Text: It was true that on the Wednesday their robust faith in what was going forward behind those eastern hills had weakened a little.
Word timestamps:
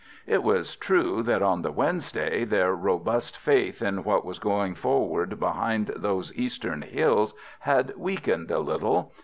It 0.25 0.41
was 0.41 0.75
true 0.75 1.21
that 1.21 1.43
on 1.43 1.61
the 1.61 1.71
Wednesday 1.71 2.43
their 2.43 2.73
robust 2.73 3.37
faith 3.37 3.83
in 3.83 4.03
what 4.03 4.25
was 4.25 4.39
going 4.39 4.73
forward 4.73 5.39
behind 5.39 5.91
those 5.95 6.33
eastern 6.33 6.81
hills 6.81 7.35
had 7.59 7.95
weakened 7.95 8.49
a 8.49 8.57
little. 8.57 9.13